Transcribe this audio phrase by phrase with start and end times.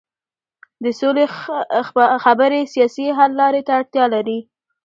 [0.83, 1.25] د سولې
[2.23, 4.39] خبرې سیاسي حل لارې ته اړتیا لري